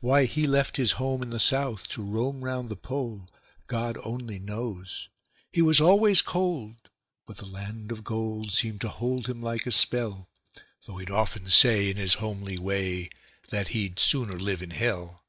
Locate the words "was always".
5.60-6.22